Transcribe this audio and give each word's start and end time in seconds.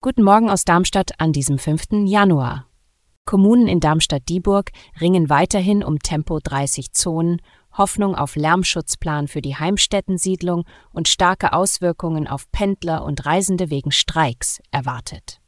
Guten 0.00 0.24
Morgen 0.24 0.50
aus 0.50 0.64
Darmstadt 0.64 1.20
an 1.20 1.32
diesem 1.32 1.58
5. 1.58 2.06
Januar. 2.06 2.66
Kommunen 3.24 3.68
in 3.68 3.78
Darmstadt-Dieburg 3.78 4.72
ringen 5.00 5.30
weiterhin 5.30 5.84
um 5.84 6.00
Tempo 6.00 6.40
30 6.42 6.92
Zonen, 6.92 7.40
Hoffnung 7.78 8.16
auf 8.16 8.34
Lärmschutzplan 8.34 9.28
für 9.28 9.42
die 9.42 9.54
Heimstättensiedlung 9.54 10.64
und 10.92 11.06
starke 11.06 11.52
Auswirkungen 11.52 12.26
auf 12.26 12.50
Pendler 12.50 13.04
und 13.04 13.24
Reisende 13.26 13.70
wegen 13.70 13.92
Streiks 13.92 14.60
erwartet. 14.72 15.39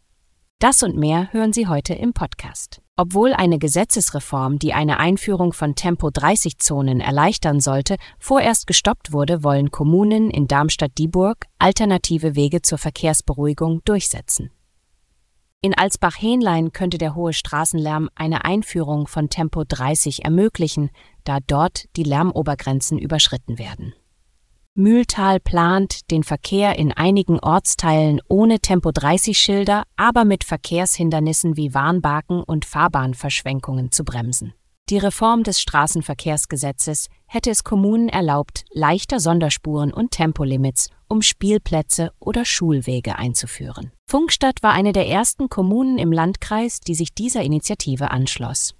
Das 0.63 0.85
und 0.85 0.97
mehr 0.97 1.33
hören 1.33 1.53
Sie 1.53 1.67
heute 1.67 1.93
im 1.93 2.13
Podcast. 2.13 2.83
Obwohl 2.97 3.33
eine 3.33 3.59
Gesetzesreform, 3.59 4.61
die 4.61 4.73
eine 4.73 5.01
Einführung 5.01 5.53
von 5.53 5.75
Tempo-30-Zonen 5.75 7.01
erleichtern 7.01 7.59
sollte, 7.59 7.97
vorerst 8.21 8.69
gestoppt 8.69 9.13
wurde, 9.13 9.43
wollen 9.43 9.73
Kommunen 9.73 10.31
in 10.31 10.47
Darmstadt-Dieburg 10.47 11.47
alternative 11.59 12.37
Wege 12.37 12.63
zur 12.63 12.79
Verkehrsberuhigung 12.79 13.83
durchsetzen. 13.85 14.53
In 15.63 15.77
Alsbach-Hähnlein 15.77 16.71
könnte 16.73 16.97
der 16.97 17.17
hohe 17.17 17.33
Straßenlärm 17.33 18.09
eine 18.15 18.45
Einführung 18.45 19.09
von 19.09 19.31
Tempo 19.31 19.65
30 19.67 20.25
ermöglichen, 20.25 20.91
da 21.25 21.39
dort 21.45 21.89
die 21.97 22.05
Lärmobergrenzen 22.05 22.99
überschritten 22.99 23.59
werden. 23.59 23.95
Mühltal 24.75 25.39
plant, 25.39 26.11
den 26.11 26.23
Verkehr 26.23 26.79
in 26.79 26.93
einigen 26.93 27.39
Ortsteilen 27.39 28.23
ohne 28.27 28.59
Tempo-30-Schilder, 28.59 29.83
aber 29.97 30.25
mit 30.25 30.45
Verkehrshindernissen 30.45 31.59
wie 31.59 31.75
Warnbaken 31.75 32.43
und 32.43 32.65
Fahrbahnverschwenkungen 32.65 33.93
zu 33.93 34.03
bremsen. 34.03 34.55
Die 34.89 34.97
Reform 34.97 35.43
des 35.43 35.61
Straßenverkehrsgesetzes 35.61 37.09
hätte 37.27 37.51
es 37.51 37.65
Kommunen 37.65 38.09
erlaubt, 38.09 38.65
leichter 38.73 39.21
Sonderspuren 39.21 39.93
und 39.93 40.11
Tempolimits 40.11 40.89
um 41.07 41.21
Spielplätze 41.21 42.11
oder 42.19 42.47
Schulwege 42.47 43.17
einzuführen. 43.17 43.93
Funkstadt 44.07 44.63
war 44.63 44.73
eine 44.73 44.95
der 44.95 45.07
ersten 45.07 45.51
Kommunen 45.51 45.99
im 45.99 46.13
Landkreis, 46.13 46.81
die 46.81 46.95
sich 46.95 47.15
dieser 47.15 47.43
Initiative 47.43 48.11
anschloss. 48.11 48.75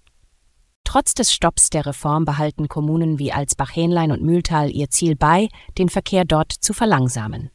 Trotz 0.85 1.15
des 1.15 1.33
Stopps 1.33 1.71
der 1.71 1.87
Reform 1.87 2.25
behalten 2.25 2.69
Kommunen 2.69 3.19
wie 3.19 3.33
Alsbach-Hähnlein 3.33 4.13
und 4.13 4.23
Mühltal 4.23 4.71
ihr 4.71 4.91
Ziel 4.91 5.17
bei, 5.17 5.49
den 5.79 5.89
Verkehr 5.89 6.25
dort 6.25 6.53
zu 6.53 6.73
verlangsamen. 6.73 7.51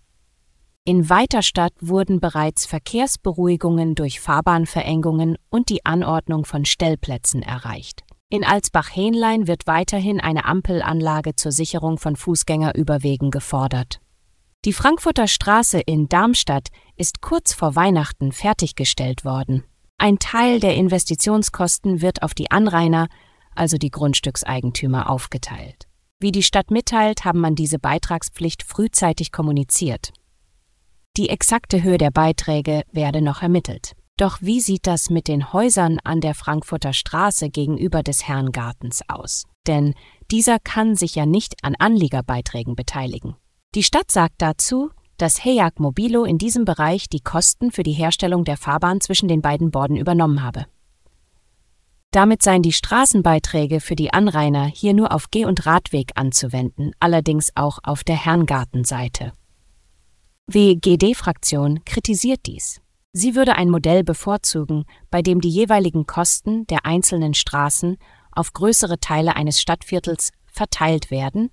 In 0.86 1.10
Weiterstadt 1.10 1.74
wurden 1.82 2.22
bereits 2.22 2.66
Verkehrsberuhigungen 2.66 3.94
durch 3.94 4.22
Fahrbahnverengungen 4.22 5.38
und 5.50 5.70
die 5.70 5.86
Anordnung 5.86 6.46
von 6.46 6.64
Stellplätzen 6.64 7.42
erreicht. 7.42 8.04
In 8.30 8.44
Alsbach-Hähnlein 8.44 9.48
wird 9.48 9.68
weiterhin 9.68 10.20
eine 10.20 10.46
Ampelanlage 10.46 11.36
zur 11.36 11.52
Sicherung 11.52 11.98
von 11.98 12.16
Fußgängerüberwegen 12.16 13.32
gefordert. 13.32 14.00
Die 14.66 14.74
Frankfurter 14.74 15.28
Straße 15.28 15.80
in 15.80 16.10
Darmstadt 16.10 16.70
ist 16.96 17.22
kurz 17.22 17.54
vor 17.54 17.76
Weihnachten 17.76 18.32
fertiggestellt 18.32 19.24
worden. 19.24 19.64
Ein 20.00 20.20
Teil 20.20 20.60
der 20.60 20.76
Investitionskosten 20.76 22.02
wird 22.02 22.22
auf 22.22 22.36
die 22.36 22.52
Anrainer, 22.52 23.08
also 23.56 23.78
die 23.78 23.90
Grundstückseigentümer, 23.90 25.10
aufgeteilt. 25.10 25.88
Wie 26.20 26.32
die 26.32 26.44
Stadt 26.44 26.70
mitteilt, 26.70 27.26
haben 27.26 27.40
man 27.40 27.56
diese 27.56 27.80
Beitragspflicht 27.80 28.62
frühzeitig 28.64 29.32
kommuniziert. 29.32 30.14
Die 31.18 31.30
exakte 31.30 31.82
Höhe 31.82 31.98
der 31.98 32.12
Beiträge 32.12 32.84
werde 32.92 33.22
noch 33.22 33.42
ermittelt. 33.42 33.94
Doch 34.18 34.38
wie 34.42 34.62
sieht 34.62 34.86
das 34.86 35.10
mit 35.10 35.28
den 35.28 35.52
Häusern 35.52 36.00
an 36.04 36.22
der 36.22 36.36
Frankfurter 36.36 36.94
Straße 36.94 37.50
gegenüber 37.50 38.04
des 38.04 38.28
Herrengartens 38.28 39.02
aus? 39.08 39.46
Denn 39.66 39.96
dieser 40.32 40.60
kann 40.60 40.96
sich 40.96 41.16
ja 41.16 41.26
nicht 41.26 41.64
an 41.64 41.76
Anliegerbeiträgen 41.76 42.76
beteiligen. 42.76 43.36
Die 43.76 43.84
Stadt 43.84 44.12
sagt 44.12 44.36
dazu, 44.40 44.92
dass 45.18 45.44
Hejag 45.44 45.80
Mobilo 45.80 46.24
in 46.24 46.38
diesem 46.38 46.66
Bereich 46.66 47.10
die 47.10 47.20
Kosten 47.20 47.72
für 47.72 47.84
die 47.84 47.94
Herstellung 47.94 48.44
der 48.44 48.58
Fahrbahn 48.58 49.02
zwischen 49.02 49.28
den 49.28 49.42
beiden 49.42 49.72
Borden 49.72 49.98
übernommen 49.98 50.44
habe. 50.44 50.66
Damit 52.12 52.42
seien 52.42 52.62
die 52.62 52.74
Straßenbeiträge 52.74 53.80
für 53.80 53.96
die 53.96 54.14
Anrainer 54.14 54.66
hier 54.66 54.94
nur 54.94 55.12
auf 55.12 55.30
Geh- 55.30 55.46
und 55.46 55.66
Radweg 55.66 56.12
anzuwenden, 56.16 56.92
allerdings 57.00 57.52
auch 57.56 57.80
auf 57.84 58.04
der 58.04 58.16
Herrngartenseite. 58.16 59.34
WGD-Fraktion 60.48 61.84
kritisiert 61.84 62.42
dies. 62.46 62.80
Sie 63.12 63.36
würde 63.36 63.56
ein 63.56 63.70
Modell 63.70 64.04
bevorzugen, 64.04 64.86
bei 65.10 65.22
dem 65.22 65.42
die 65.42 65.50
jeweiligen 65.50 66.06
Kosten 66.06 66.66
der 66.68 66.86
einzelnen 66.86 67.34
Straßen 67.34 67.98
auf 68.32 68.54
größere 68.54 69.00
Teile 69.00 69.36
eines 69.36 69.60
Stadtviertels 69.60 70.32
verteilt 70.46 71.12
werden, 71.12 71.50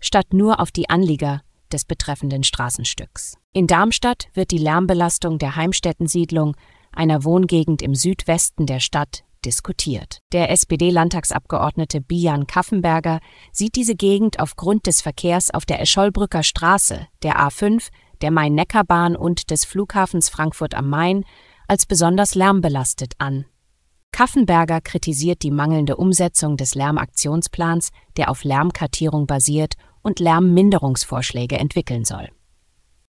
statt 0.00 0.32
nur 0.32 0.60
auf 0.60 0.70
die 0.70 0.88
Anlieger 0.88 1.42
des 1.72 1.84
betreffenden 1.84 2.44
Straßenstücks. 2.44 3.36
In 3.52 3.66
Darmstadt 3.66 4.28
wird 4.34 4.50
die 4.50 4.58
Lärmbelastung 4.58 5.38
der 5.38 5.56
Heimstättensiedlung, 5.56 6.56
einer 6.92 7.24
Wohngegend 7.24 7.82
im 7.82 7.94
Südwesten 7.94 8.66
der 8.66 8.80
Stadt, 8.80 9.24
diskutiert. 9.44 10.18
Der 10.32 10.50
SPD-Landtagsabgeordnete 10.50 12.00
Bijan 12.00 12.46
Kaffenberger 12.46 13.20
sieht 13.52 13.76
diese 13.76 13.94
Gegend 13.94 14.40
aufgrund 14.40 14.86
des 14.86 15.00
Verkehrs 15.00 15.52
auf 15.52 15.64
der 15.64 15.80
Escholbrücker 15.80 16.42
Straße, 16.42 17.06
der 17.22 17.38
A5, 17.38 17.88
der 18.20 18.30
Main-Neckar-Bahn 18.30 19.16
und 19.16 19.50
des 19.50 19.64
Flughafens 19.64 20.28
Frankfurt 20.28 20.74
am 20.74 20.88
Main 20.88 21.24
als 21.68 21.86
besonders 21.86 22.34
lärmbelastet 22.34 23.14
an. 23.18 23.44
Kaffenberger 24.10 24.80
kritisiert 24.80 25.42
die 25.42 25.50
mangelnde 25.50 25.96
Umsetzung 25.96 26.56
des 26.56 26.74
Lärmaktionsplans, 26.74 27.90
der 28.16 28.30
auf 28.30 28.42
Lärmkartierung 28.42 29.26
basiert 29.26 29.74
und 30.08 30.20
Lärmminderungsvorschläge 30.20 31.58
entwickeln 31.58 32.04
soll. 32.04 32.28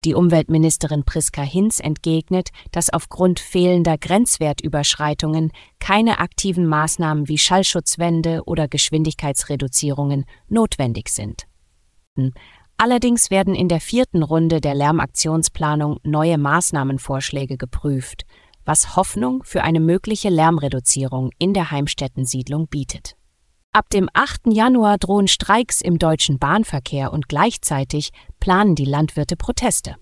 Die 0.06 0.13
Umweltministerin 0.13 1.03
Priska 1.03 1.41
Hinz 1.41 1.79
entgegnet, 1.79 2.50
dass 2.72 2.89
aufgrund 2.89 3.39
fehlender 3.39 3.97
Grenzwertüberschreitungen 3.97 5.51
keine 5.79 6.19
aktiven 6.19 6.67
Maßnahmen 6.67 7.28
wie 7.28 7.38
Schallschutzwände 7.38 8.44
oder 8.45 8.67
Geschwindigkeitsreduzierungen 8.67 10.25
notwendig 10.47 11.09
sind. 11.09 11.47
Allerdings 12.78 13.29
werden 13.29 13.55
in 13.55 13.67
der 13.67 13.81
vierten 13.81 14.23
Runde 14.23 14.61
der 14.61 14.75
Lärmaktionsplanung 14.75 16.00
neue 16.03 16.38
Maßnahmenvorschläge 16.38 17.57
geprüft, 17.57 18.25
was 18.63 18.95
Hoffnung 18.95 19.44
für 19.44 19.63
eine 19.63 19.79
mögliche 19.79 20.29
Lärmreduzierung 20.29 21.31
in 21.39 21.53
der 21.53 21.72
Heimstättensiedlung 21.72 22.67
bietet. 22.67 23.15
Ab 23.75 23.90
dem 23.90 24.08
8. 24.13 24.53
Januar 24.53 24.97
drohen 24.97 25.28
Streiks 25.28 25.81
im 25.81 26.00
deutschen 26.00 26.40
Bahnverkehr 26.40 27.12
und 27.12 27.28
gleichzeitig 27.28 28.12
planen 28.40 28.74
die 28.74 28.86
Landwirte 28.86 29.36
Proteste. 29.36 29.97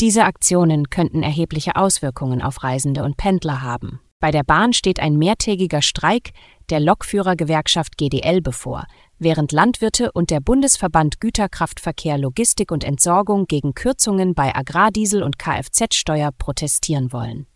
Diese 0.00 0.22
Aktionen 0.22 0.90
könnten 0.90 1.24
erhebliche 1.24 1.74
Auswirkungen 1.74 2.40
auf 2.40 2.62
Reisende 2.62 3.02
und 3.02 3.16
Pendler 3.16 3.62
haben. 3.62 3.98
Bei 4.20 4.30
der 4.30 4.44
Bahn 4.44 4.72
steht 4.72 5.00
ein 5.00 5.16
mehrtägiger 5.16 5.82
Streik 5.82 6.30
der 6.70 6.78
Lokführergewerkschaft 6.78 7.98
GDL 7.98 8.42
bevor, 8.42 8.84
während 9.18 9.50
Landwirte 9.50 10.12
und 10.12 10.30
der 10.30 10.38
Bundesverband 10.38 11.20
Güterkraftverkehr 11.20 12.18
Logistik 12.18 12.70
und 12.70 12.84
Entsorgung 12.84 13.46
gegen 13.46 13.74
Kürzungen 13.74 14.36
bei 14.36 14.54
Agrardiesel 14.54 15.24
und 15.24 15.36
Kfz-Steuer 15.36 16.30
protestieren 16.30 17.12
wollen. 17.12 17.48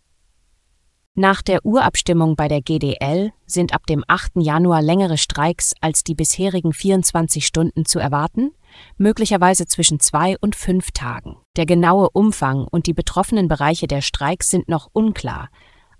Nach 1.15 1.41
der 1.41 1.65
Urabstimmung 1.65 2.37
bei 2.37 2.47
der 2.47 2.61
GDL 2.61 3.33
sind 3.45 3.73
ab 3.73 3.85
dem 3.85 4.01
8. 4.07 4.37
Januar 4.37 4.81
längere 4.81 5.17
Streiks 5.17 5.73
als 5.81 6.05
die 6.05 6.15
bisherigen 6.15 6.71
24 6.71 7.45
Stunden 7.45 7.83
zu 7.83 7.99
erwarten, 7.99 8.51
möglicherweise 8.97 9.65
zwischen 9.65 9.99
zwei 9.99 10.37
und 10.39 10.55
fünf 10.55 10.91
Tagen. 10.91 11.35
Der 11.57 11.65
genaue 11.65 12.09
Umfang 12.11 12.65
und 12.65 12.87
die 12.87 12.93
betroffenen 12.93 13.49
Bereiche 13.49 13.87
der 13.87 13.99
Streiks 13.99 14.49
sind 14.49 14.69
noch 14.69 14.89
unklar, 14.93 15.49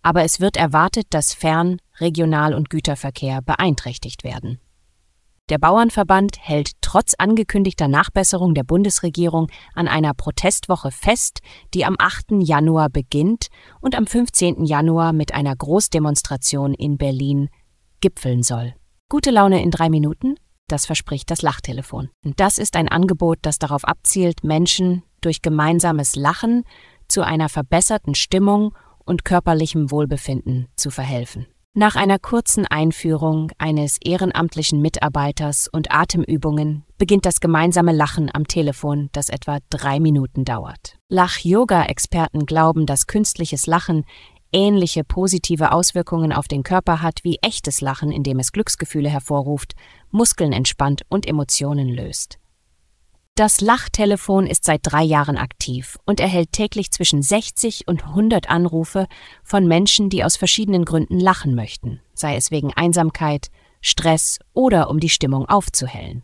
aber 0.01 0.23
es 0.23 0.39
wird 0.39 0.55
erwartet, 0.55 1.07
dass 1.09 1.33
Fern-, 1.33 1.81
Regional- 1.99 2.53
und 2.53 2.69
Güterverkehr 2.69 3.41
beeinträchtigt 3.41 4.23
werden. 4.23 4.61
Der 5.51 5.57
Bauernverband 5.57 6.37
hält 6.39 6.71
trotz 6.79 7.13
angekündigter 7.17 7.89
Nachbesserung 7.89 8.53
der 8.53 8.63
Bundesregierung 8.63 9.49
an 9.75 9.89
einer 9.89 10.13
Protestwoche 10.13 10.91
fest, 10.91 11.41
die 11.73 11.83
am 11.83 11.97
8. 11.99 12.41
Januar 12.41 12.87
beginnt 12.89 13.47
und 13.81 13.93
am 13.95 14.07
15. 14.07 14.63
Januar 14.63 15.11
mit 15.11 15.33
einer 15.33 15.53
Großdemonstration 15.53 16.73
in 16.73 16.97
Berlin 16.97 17.49
gipfeln 17.99 18.43
soll. 18.43 18.75
Gute 19.09 19.29
Laune 19.29 19.61
in 19.61 19.71
drei 19.71 19.89
Minuten? 19.89 20.35
Das 20.69 20.85
verspricht 20.85 21.29
das 21.29 21.41
Lachtelefon. 21.41 22.07
Das 22.37 22.57
ist 22.57 22.77
ein 22.77 22.87
Angebot, 22.87 23.39
das 23.41 23.59
darauf 23.59 23.83
abzielt, 23.83 24.45
Menschen 24.45 25.03
durch 25.19 25.41
gemeinsames 25.41 26.15
Lachen 26.15 26.63
zu 27.09 27.25
einer 27.25 27.49
verbesserten 27.49 28.15
Stimmung 28.15 28.73
und 29.03 29.25
körperlichem 29.25 29.91
Wohlbefinden 29.91 30.69
zu 30.77 30.91
verhelfen. 30.91 31.45
Nach 31.73 31.95
einer 31.95 32.19
kurzen 32.19 32.65
Einführung 32.65 33.49
eines 33.57 33.97
ehrenamtlichen 34.03 34.81
Mitarbeiters 34.81 35.69
und 35.71 35.89
Atemübungen 35.89 36.83
beginnt 36.97 37.25
das 37.25 37.39
gemeinsame 37.39 37.93
Lachen 37.93 38.29
am 38.33 38.45
Telefon, 38.45 39.07
das 39.13 39.29
etwa 39.29 39.59
drei 39.69 40.01
Minuten 40.01 40.43
dauert. 40.43 40.97
Lach-Yoga-Experten 41.07 42.45
glauben, 42.45 42.85
dass 42.85 43.07
künstliches 43.07 43.67
Lachen 43.67 44.03
ähnliche 44.51 45.05
positive 45.05 45.71
Auswirkungen 45.71 46.33
auf 46.33 46.49
den 46.49 46.63
Körper 46.63 47.01
hat 47.01 47.19
wie 47.23 47.37
echtes 47.41 47.79
Lachen, 47.79 48.11
indem 48.11 48.39
es 48.39 48.51
Glücksgefühle 48.51 49.07
hervorruft, 49.07 49.73
Muskeln 50.09 50.51
entspannt 50.51 51.03
und 51.07 51.25
Emotionen 51.25 51.87
löst. 51.87 52.40
Das 53.41 53.59
Lachtelefon 53.59 54.45
ist 54.45 54.65
seit 54.65 54.81
drei 54.83 55.01
Jahren 55.01 55.35
aktiv 55.35 55.97
und 56.05 56.19
erhält 56.19 56.51
täglich 56.51 56.91
zwischen 56.91 57.23
60 57.23 57.87
und 57.87 58.03
100 58.03 58.51
Anrufe 58.51 59.07
von 59.43 59.67
Menschen, 59.67 60.11
die 60.11 60.23
aus 60.23 60.37
verschiedenen 60.37 60.85
Gründen 60.85 61.19
lachen 61.19 61.55
möchten, 61.55 62.01
sei 62.13 62.35
es 62.35 62.51
wegen 62.51 62.71
Einsamkeit, 62.71 63.47
Stress 63.81 64.37
oder 64.53 64.91
um 64.91 64.99
die 64.99 65.09
Stimmung 65.09 65.49
aufzuhellen. 65.49 66.23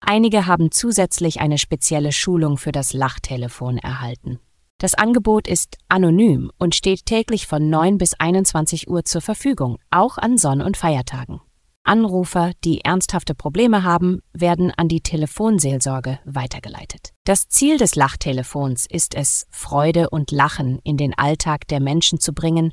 Einige 0.00 0.46
haben 0.46 0.72
zusätzlich 0.72 1.38
eine 1.38 1.56
spezielle 1.56 2.10
Schulung 2.10 2.58
für 2.58 2.72
das 2.72 2.92
Lachtelefon 2.92 3.78
erhalten. 3.78 4.40
Das 4.78 4.94
Angebot 4.94 5.46
ist 5.46 5.78
anonym 5.88 6.50
und 6.58 6.74
steht 6.74 7.06
täglich 7.06 7.46
von 7.46 7.70
9 7.70 7.96
bis 7.96 8.14
21 8.14 8.90
Uhr 8.90 9.04
zur 9.04 9.20
Verfügung, 9.20 9.78
auch 9.92 10.18
an 10.18 10.36
Sonn- 10.36 10.62
und 10.62 10.76
Feiertagen. 10.76 11.40
Anrufer, 11.86 12.52
die 12.64 12.82
ernsthafte 12.82 13.34
Probleme 13.34 13.84
haben, 13.84 14.20
werden 14.32 14.72
an 14.76 14.88
die 14.88 15.00
Telefonseelsorge 15.00 16.18
weitergeleitet. 16.24 17.12
Das 17.24 17.48
Ziel 17.48 17.78
des 17.78 17.94
Lachtelefons 17.94 18.86
ist 18.86 19.14
es, 19.14 19.46
Freude 19.50 20.10
und 20.10 20.30
Lachen 20.30 20.80
in 20.84 20.96
den 20.96 21.16
Alltag 21.16 21.66
der 21.68 21.80
Menschen 21.80 22.20
zu 22.20 22.32
bringen 22.32 22.72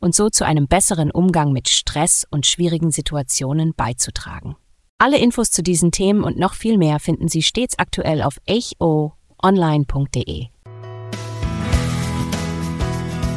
und 0.00 0.14
so 0.14 0.30
zu 0.30 0.44
einem 0.44 0.68
besseren 0.68 1.10
Umgang 1.10 1.52
mit 1.52 1.68
Stress 1.68 2.26
und 2.30 2.46
schwierigen 2.46 2.90
Situationen 2.90 3.74
beizutragen. 3.74 4.56
Alle 4.98 5.18
Infos 5.18 5.50
zu 5.50 5.62
diesen 5.62 5.92
Themen 5.92 6.24
und 6.24 6.38
noch 6.38 6.54
viel 6.54 6.76
mehr 6.76 6.98
finden 6.98 7.28
Sie 7.28 7.42
stets 7.42 7.78
aktuell 7.78 8.22
auf 8.22 8.38
echoonline.de. 8.46 10.46